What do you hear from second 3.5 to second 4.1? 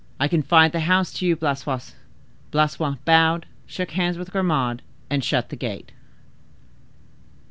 shook